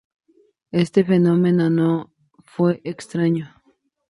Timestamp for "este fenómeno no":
0.71-2.11